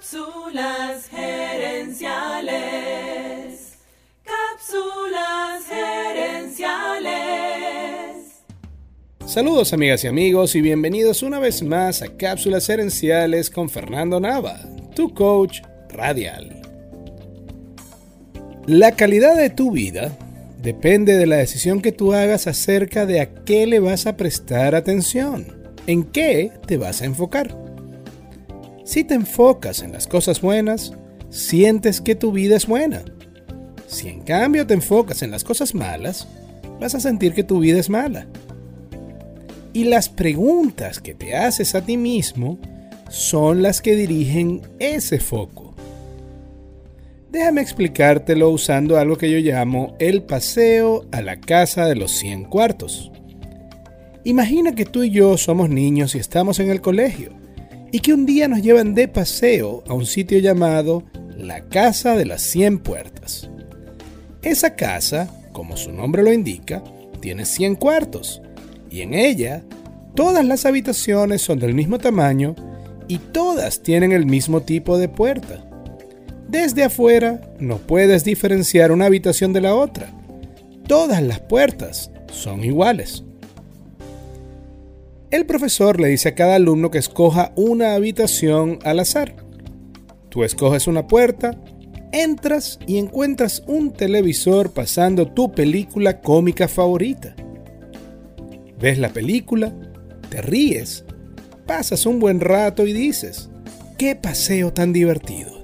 Cápsulas 0.00 1.08
gerenciales. 1.10 2.54
Cápsulas 4.24 5.66
gerenciales. 5.68 7.10
Saludos 9.26 9.74
amigas 9.74 10.02
y 10.04 10.06
amigos 10.06 10.54
y 10.54 10.62
bienvenidos 10.62 11.22
una 11.22 11.38
vez 11.38 11.62
más 11.62 12.00
a 12.00 12.16
Cápsulas 12.16 12.66
gerenciales 12.66 13.50
con 13.50 13.68
Fernando 13.68 14.18
Nava, 14.20 14.62
tu 14.94 15.12
coach 15.12 15.60
radial. 15.90 16.62
La 18.66 18.92
calidad 18.92 19.36
de 19.36 19.50
tu 19.50 19.70
vida 19.70 20.16
depende 20.62 21.18
de 21.18 21.26
la 21.26 21.36
decisión 21.36 21.82
que 21.82 21.92
tú 21.92 22.14
hagas 22.14 22.46
acerca 22.46 23.04
de 23.04 23.20
a 23.20 23.34
qué 23.44 23.66
le 23.66 23.80
vas 23.80 24.06
a 24.06 24.16
prestar 24.16 24.74
atención, 24.74 25.74
en 25.86 26.04
qué 26.04 26.52
te 26.66 26.78
vas 26.78 27.02
a 27.02 27.04
enfocar. 27.04 27.69
Si 28.84 29.04
te 29.04 29.14
enfocas 29.14 29.82
en 29.82 29.92
las 29.92 30.06
cosas 30.06 30.40
buenas, 30.40 30.94
sientes 31.28 32.00
que 32.00 32.14
tu 32.14 32.32
vida 32.32 32.56
es 32.56 32.66
buena. 32.66 33.04
Si 33.86 34.08
en 34.08 34.20
cambio 34.20 34.66
te 34.66 34.74
enfocas 34.74 35.22
en 35.22 35.30
las 35.30 35.44
cosas 35.44 35.74
malas, 35.74 36.26
vas 36.80 36.94
a 36.94 37.00
sentir 37.00 37.34
que 37.34 37.44
tu 37.44 37.60
vida 37.60 37.78
es 37.78 37.90
mala. 37.90 38.26
Y 39.72 39.84
las 39.84 40.08
preguntas 40.08 40.98
que 40.98 41.14
te 41.14 41.36
haces 41.36 41.74
a 41.74 41.82
ti 41.82 41.96
mismo 41.96 42.58
son 43.08 43.62
las 43.62 43.82
que 43.82 43.96
dirigen 43.96 44.62
ese 44.78 45.20
foco. 45.20 45.74
Déjame 47.30 47.60
explicártelo 47.60 48.48
usando 48.48 48.98
algo 48.98 49.16
que 49.16 49.30
yo 49.30 49.38
llamo 49.38 49.94
el 50.00 50.22
paseo 50.22 51.04
a 51.12 51.20
la 51.20 51.38
casa 51.38 51.86
de 51.86 51.96
los 51.96 52.10
100 52.12 52.44
cuartos. 52.44 53.12
Imagina 54.24 54.74
que 54.74 54.84
tú 54.84 55.04
y 55.04 55.10
yo 55.10 55.36
somos 55.36 55.68
niños 55.68 56.14
y 56.14 56.18
estamos 56.18 56.58
en 56.58 56.70
el 56.70 56.80
colegio 56.80 57.39
y 57.92 58.00
que 58.00 58.12
un 58.14 58.26
día 58.26 58.48
nos 58.48 58.62
llevan 58.62 58.94
de 58.94 59.08
paseo 59.08 59.82
a 59.86 59.94
un 59.94 60.06
sitio 60.06 60.38
llamado 60.38 61.02
la 61.36 61.62
Casa 61.68 62.16
de 62.16 62.24
las 62.24 62.42
Cien 62.42 62.78
Puertas. 62.78 63.48
Esa 64.42 64.74
casa, 64.76 65.28
como 65.52 65.76
su 65.76 65.92
nombre 65.92 66.22
lo 66.22 66.32
indica, 66.32 66.82
tiene 67.20 67.44
100 67.44 67.76
cuartos 67.76 68.42
y 68.90 69.02
en 69.02 69.14
ella 69.14 69.62
todas 70.14 70.44
las 70.44 70.66
habitaciones 70.66 71.42
son 71.42 71.58
del 71.58 71.74
mismo 71.74 71.98
tamaño 71.98 72.54
y 73.08 73.18
todas 73.18 73.82
tienen 73.82 74.12
el 74.12 74.26
mismo 74.26 74.62
tipo 74.62 74.98
de 74.98 75.08
puerta. 75.08 75.66
Desde 76.48 76.84
afuera 76.84 77.40
no 77.58 77.78
puedes 77.78 78.24
diferenciar 78.24 78.92
una 78.92 79.06
habitación 79.06 79.52
de 79.52 79.60
la 79.60 79.74
otra. 79.74 80.12
Todas 80.86 81.22
las 81.22 81.40
puertas 81.40 82.10
son 82.32 82.64
iguales. 82.64 83.24
El 85.30 85.46
profesor 85.46 86.00
le 86.00 86.08
dice 86.08 86.30
a 86.30 86.34
cada 86.34 86.56
alumno 86.56 86.90
que 86.90 86.98
escoja 86.98 87.52
una 87.54 87.94
habitación 87.94 88.80
al 88.82 88.98
azar. 88.98 89.36
Tú 90.28 90.42
escoges 90.42 90.88
una 90.88 91.06
puerta, 91.06 91.56
entras 92.10 92.80
y 92.84 92.98
encuentras 92.98 93.62
un 93.68 93.92
televisor 93.92 94.72
pasando 94.72 95.28
tu 95.28 95.52
película 95.52 96.20
cómica 96.20 96.66
favorita. 96.66 97.36
Ves 98.80 98.98
la 98.98 99.10
película, 99.10 99.72
te 100.30 100.42
ríes, 100.42 101.04
pasas 101.64 102.06
un 102.06 102.18
buen 102.18 102.40
rato 102.40 102.84
y 102.84 102.92
dices, 102.92 103.50
¡qué 103.98 104.16
paseo 104.16 104.72
tan 104.72 104.92
divertido! 104.92 105.62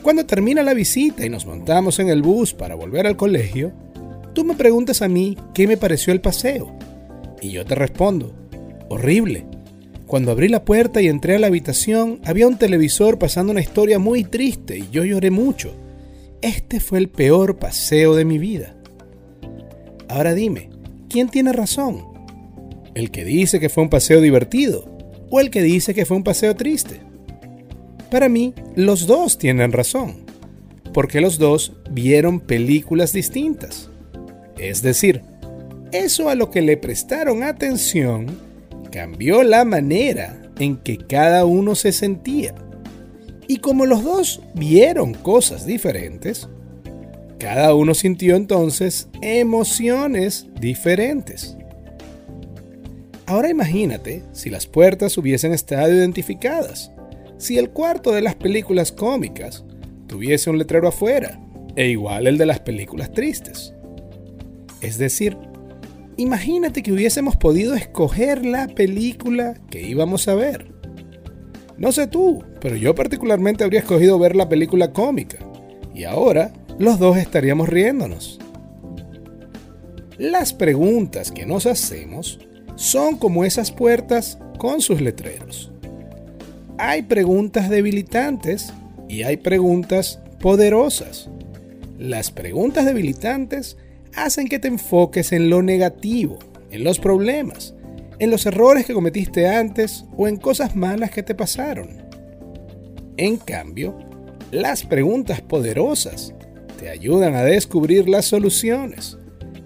Cuando 0.00 0.24
termina 0.24 0.62
la 0.62 0.72
visita 0.72 1.26
y 1.26 1.28
nos 1.28 1.44
montamos 1.44 1.98
en 1.98 2.08
el 2.08 2.22
bus 2.22 2.54
para 2.54 2.76
volver 2.76 3.06
al 3.06 3.16
colegio, 3.16 3.74
tú 4.32 4.42
me 4.42 4.54
preguntas 4.54 5.02
a 5.02 5.08
mí 5.08 5.36
qué 5.52 5.66
me 5.66 5.76
pareció 5.76 6.14
el 6.14 6.22
paseo 6.22 6.74
y 7.40 7.50
yo 7.50 7.64
te 7.64 7.74
respondo, 7.74 8.34
horrible. 8.88 9.46
Cuando 10.06 10.30
abrí 10.30 10.48
la 10.48 10.64
puerta 10.64 11.02
y 11.02 11.08
entré 11.08 11.34
a 11.34 11.38
la 11.38 11.48
habitación, 11.48 12.20
había 12.24 12.46
un 12.46 12.58
televisor 12.58 13.18
pasando 13.18 13.50
una 13.50 13.60
historia 13.60 13.98
muy 13.98 14.22
triste 14.24 14.78
y 14.78 14.88
yo 14.90 15.04
lloré 15.04 15.30
mucho. 15.30 15.74
Este 16.42 16.78
fue 16.78 16.98
el 16.98 17.08
peor 17.08 17.58
paseo 17.58 18.14
de 18.14 18.24
mi 18.24 18.38
vida. 18.38 18.76
Ahora 20.08 20.34
dime, 20.34 20.70
¿quién 21.08 21.28
tiene 21.28 21.52
razón? 21.52 22.04
¿El 22.94 23.10
que 23.10 23.24
dice 23.24 23.58
que 23.58 23.68
fue 23.68 23.82
un 23.82 23.90
paseo 23.90 24.20
divertido 24.20 24.84
o 25.28 25.40
el 25.40 25.50
que 25.50 25.62
dice 25.62 25.92
que 25.92 26.06
fue 26.06 26.16
un 26.16 26.24
paseo 26.24 26.54
triste? 26.54 27.00
Para 28.10 28.28
mí, 28.28 28.54
los 28.76 29.08
dos 29.08 29.38
tienen 29.38 29.72
razón, 29.72 30.24
porque 30.94 31.20
los 31.20 31.38
dos 31.38 31.72
vieron 31.90 32.38
películas 32.38 33.12
distintas. 33.12 33.90
Es 34.56 34.82
decir, 34.82 35.22
eso 35.98 36.28
a 36.28 36.34
lo 36.34 36.50
que 36.50 36.62
le 36.62 36.76
prestaron 36.76 37.42
atención 37.42 38.38
cambió 38.90 39.42
la 39.42 39.64
manera 39.64 40.42
en 40.58 40.76
que 40.76 40.98
cada 40.98 41.44
uno 41.44 41.74
se 41.74 41.92
sentía. 41.92 42.54
Y 43.48 43.58
como 43.58 43.86
los 43.86 44.02
dos 44.02 44.42
vieron 44.54 45.14
cosas 45.14 45.66
diferentes, 45.66 46.48
cada 47.38 47.74
uno 47.74 47.94
sintió 47.94 48.34
entonces 48.34 49.08
emociones 49.20 50.46
diferentes. 50.58 51.56
Ahora 53.26 53.50
imagínate 53.50 54.22
si 54.32 54.50
las 54.50 54.66
puertas 54.66 55.18
hubiesen 55.18 55.52
estado 55.52 55.92
identificadas, 55.92 56.92
si 57.38 57.58
el 57.58 57.70
cuarto 57.70 58.12
de 58.12 58.22
las 58.22 58.34
películas 58.34 58.92
cómicas 58.92 59.64
tuviese 60.06 60.48
un 60.48 60.58
letrero 60.58 60.88
afuera, 60.88 61.40
e 61.74 61.88
igual 61.88 62.26
el 62.26 62.38
de 62.38 62.46
las 62.46 62.60
películas 62.60 63.12
tristes. 63.12 63.74
Es 64.80 64.96
decir, 64.98 65.36
Imagínate 66.18 66.82
que 66.82 66.92
hubiésemos 66.92 67.36
podido 67.36 67.74
escoger 67.74 68.46
la 68.46 68.68
película 68.68 69.54
que 69.70 69.82
íbamos 69.82 70.28
a 70.28 70.34
ver. 70.34 70.72
No 71.76 71.92
sé 71.92 72.06
tú, 72.06 72.42
pero 72.60 72.76
yo 72.76 72.94
particularmente 72.94 73.64
habría 73.64 73.80
escogido 73.80 74.18
ver 74.18 74.34
la 74.34 74.48
película 74.48 74.92
cómica. 74.92 75.38
Y 75.94 76.04
ahora 76.04 76.52
los 76.78 76.98
dos 76.98 77.18
estaríamos 77.18 77.68
riéndonos. 77.68 78.38
Las 80.16 80.54
preguntas 80.54 81.30
que 81.30 81.44
nos 81.44 81.66
hacemos 81.66 82.38
son 82.76 83.18
como 83.18 83.44
esas 83.44 83.70
puertas 83.70 84.38
con 84.56 84.80
sus 84.80 85.02
letreros. 85.02 85.70
Hay 86.78 87.02
preguntas 87.02 87.68
debilitantes 87.68 88.72
y 89.08 89.22
hay 89.24 89.36
preguntas 89.36 90.20
poderosas. 90.40 91.28
Las 91.98 92.30
preguntas 92.30 92.86
debilitantes 92.86 93.76
hacen 94.16 94.48
que 94.48 94.58
te 94.58 94.68
enfoques 94.68 95.32
en 95.32 95.50
lo 95.50 95.62
negativo, 95.62 96.38
en 96.70 96.82
los 96.82 96.98
problemas, 96.98 97.74
en 98.18 98.30
los 98.30 98.46
errores 98.46 98.86
que 98.86 98.94
cometiste 98.94 99.46
antes 99.48 100.04
o 100.16 100.26
en 100.26 100.36
cosas 100.36 100.74
malas 100.74 101.10
que 101.10 101.22
te 101.22 101.34
pasaron. 101.34 102.02
En 103.16 103.36
cambio, 103.36 103.96
las 104.50 104.84
preguntas 104.84 105.40
poderosas 105.40 106.34
te 106.78 106.88
ayudan 106.88 107.34
a 107.34 107.42
descubrir 107.42 108.08
las 108.08 108.26
soluciones, 108.26 109.18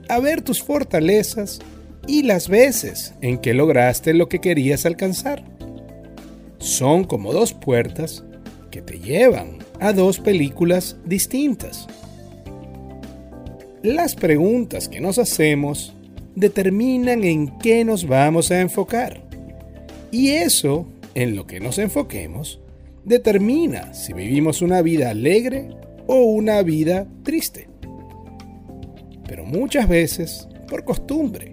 a 0.09 0.19
ver 0.19 0.43
tus 0.43 0.62
fortalezas 0.62 1.60
y 2.06 2.22
las 2.22 2.49
veces 2.49 3.15
en 3.21 3.39
que 3.39 3.55
lograste 3.55 4.15
lo 4.15 4.28
que 4.28 4.41
querías 4.41 4.87
alcanzar. 4.87 5.44
Son 6.59 7.05
como 7.05 7.33
dos 7.33 7.55
puertas 7.55 8.25
que 8.71 8.83
te 8.83 8.99
llevan 8.99 9.59
a 9.81 9.93
dos 9.93 10.19
películas 10.19 10.97
distintas. 11.05 11.87
Las 13.82 14.14
preguntas 14.14 14.91
que 14.91 15.00
nos 15.00 15.18
hacemos 15.18 15.94
determinan 16.34 17.24
en 17.24 17.58
qué 17.60 17.82
nos 17.82 18.06
vamos 18.06 18.50
a 18.50 18.60
enfocar. 18.60 19.22
Y 20.10 20.32
eso, 20.32 20.86
en 21.14 21.34
lo 21.34 21.46
que 21.46 21.60
nos 21.60 21.78
enfoquemos, 21.78 22.60
determina 23.06 23.94
si 23.94 24.12
vivimos 24.12 24.60
una 24.60 24.82
vida 24.82 25.08
alegre 25.08 25.70
o 26.06 26.16
una 26.24 26.60
vida 26.62 27.06
triste. 27.22 27.68
Pero 29.26 29.46
muchas 29.46 29.88
veces, 29.88 30.47
por 30.68 30.84
costumbre, 30.84 31.52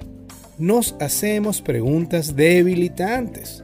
nos 0.58 0.98
hacemos 1.00 1.62
preguntas 1.62 2.36
debilitantes 2.36 3.64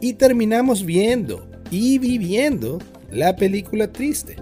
y 0.00 0.14
terminamos 0.14 0.86
viendo 0.86 1.46
y 1.70 1.98
viviendo 1.98 2.78
la 3.10 3.36
película 3.36 3.92
triste. 3.92 4.36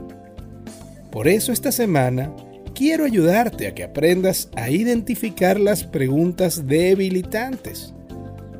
Por 1.10 1.26
eso 1.26 1.50
esta 1.50 1.72
semana 1.72 2.32
quiero 2.80 3.04
ayudarte 3.04 3.66
a 3.66 3.74
que 3.74 3.84
aprendas 3.84 4.48
a 4.56 4.70
identificar 4.70 5.60
las 5.60 5.84
preguntas 5.84 6.66
debilitantes 6.66 7.92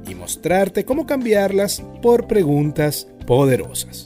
y 0.07 0.15
mostrarte 0.15 0.85
cómo 0.85 1.07
cambiarlas 1.07 1.83
por 2.03 2.27
preguntas 2.27 3.09
poderosas. 3.27 4.05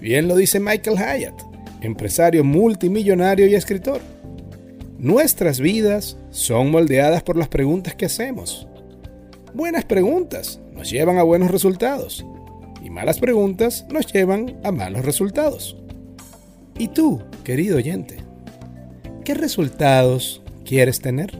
Bien 0.00 0.28
lo 0.28 0.36
dice 0.36 0.60
Michael 0.60 0.96
Hyatt, 0.96 1.34
empresario 1.80 2.44
multimillonario 2.44 3.48
y 3.48 3.56
escritor. 3.56 4.00
Nuestras 4.96 5.58
vidas 5.58 6.16
son 6.30 6.70
moldeadas 6.70 7.24
por 7.24 7.36
las 7.36 7.48
preguntas 7.48 7.96
que 7.96 8.06
hacemos. 8.06 8.68
Buenas 9.54 9.84
preguntas 9.86 10.60
nos 10.72 10.88
llevan 10.88 11.18
a 11.18 11.24
buenos 11.24 11.50
resultados 11.50 12.24
y 12.80 12.90
malas 12.90 13.18
preguntas 13.18 13.86
nos 13.92 14.06
llevan 14.12 14.56
a 14.62 14.70
malos 14.70 15.04
resultados. 15.04 15.76
¿Y 16.78 16.86
tú, 16.86 17.20
querido 17.42 17.78
oyente? 17.78 18.33
¿Qué 19.24 19.32
resultados 19.32 20.42
quieres 20.66 21.00
tener? 21.00 21.32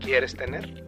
¿Quieres 0.00 0.34
tener? 0.34 0.84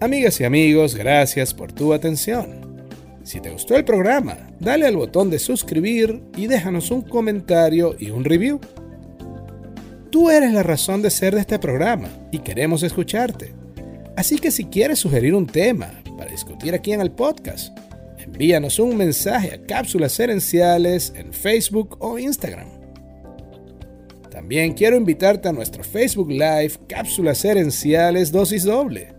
Amigas 0.00 0.40
y 0.40 0.44
amigos, 0.44 0.94
gracias 0.94 1.52
por 1.52 1.72
tu 1.72 1.92
atención. 1.92 2.82
Si 3.22 3.38
te 3.40 3.50
gustó 3.50 3.76
el 3.76 3.84
programa, 3.84 4.38
dale 4.60 4.86
al 4.86 4.96
botón 4.96 5.28
de 5.28 5.38
suscribir 5.38 6.22
y 6.38 6.46
déjanos 6.46 6.90
un 6.90 7.02
comentario 7.02 7.94
y 7.98 8.08
un 8.08 8.24
review. 8.24 8.60
Tú 10.10 10.30
eres 10.30 10.54
la 10.54 10.62
razón 10.62 11.02
de 11.02 11.10
ser 11.10 11.34
de 11.34 11.42
este 11.42 11.58
programa 11.58 12.08
y 12.32 12.38
queremos 12.38 12.82
escucharte. 12.82 13.52
Así 14.16 14.38
que 14.38 14.50
si 14.50 14.64
quieres 14.64 15.00
sugerir 15.00 15.34
un 15.34 15.46
tema 15.46 16.02
para 16.16 16.30
discutir 16.30 16.72
aquí 16.72 16.92
en 16.92 17.02
el 17.02 17.10
podcast, 17.10 17.76
envíanos 18.16 18.78
un 18.78 18.96
mensaje 18.96 19.52
a 19.52 19.66
Cápsulas 19.66 20.18
Herenciales 20.18 21.12
en 21.14 21.34
Facebook 21.34 21.98
o 22.00 22.18
Instagram. 22.18 22.77
También 24.38 24.74
quiero 24.74 24.96
invitarte 24.96 25.48
a 25.48 25.52
nuestro 25.52 25.82
Facebook 25.82 26.30
Live 26.30 26.74
Cápsulas 26.88 27.44
Herenciales 27.44 28.30
Dosis 28.30 28.62
Doble. 28.62 29.12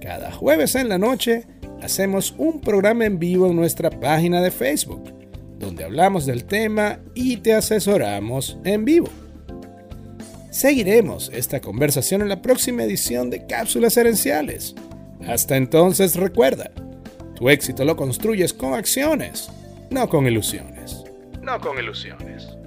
Cada 0.00 0.32
jueves 0.32 0.74
en 0.74 0.88
la 0.88 0.96
noche 0.96 1.44
hacemos 1.82 2.34
un 2.38 2.62
programa 2.62 3.04
en 3.04 3.18
vivo 3.18 3.46
en 3.48 3.56
nuestra 3.56 3.90
página 3.90 4.40
de 4.40 4.50
Facebook, 4.50 5.12
donde 5.58 5.84
hablamos 5.84 6.24
del 6.24 6.46
tema 6.46 6.98
y 7.14 7.36
te 7.36 7.52
asesoramos 7.52 8.56
en 8.64 8.86
vivo. 8.86 9.10
Seguiremos 10.50 11.30
esta 11.34 11.60
conversación 11.60 12.22
en 12.22 12.30
la 12.30 12.40
próxima 12.40 12.84
edición 12.84 13.28
de 13.28 13.46
Cápsulas 13.46 13.98
Herenciales. 13.98 14.74
Hasta 15.26 15.58
entonces 15.58 16.16
recuerda, 16.16 16.70
tu 17.36 17.50
éxito 17.50 17.84
lo 17.84 17.96
construyes 17.96 18.54
con 18.54 18.72
acciones, 18.72 19.50
no 19.90 20.08
con 20.08 20.26
ilusiones. 20.26 21.04
No 21.42 21.60
con 21.60 21.78
ilusiones. 21.78 22.57